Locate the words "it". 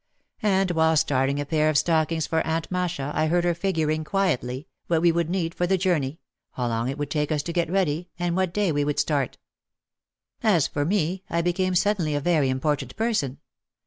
6.89-6.97